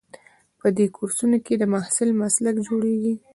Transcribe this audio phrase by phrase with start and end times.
[0.59, 3.13] په دې کورسونو کې د محصل مسلک جوړیږي.